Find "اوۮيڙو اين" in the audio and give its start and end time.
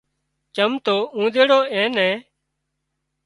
1.15-1.89